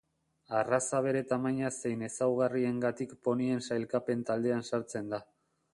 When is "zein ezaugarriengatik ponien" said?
1.81-3.65